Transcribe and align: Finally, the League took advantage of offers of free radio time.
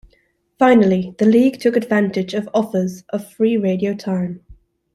Finally, 0.57 1.13
the 1.19 1.27
League 1.27 1.59
took 1.59 1.75
advantage 1.77 2.33
of 2.33 2.49
offers 2.55 3.03
of 3.13 3.31
free 3.33 3.55
radio 3.55 3.93
time. 3.93 4.43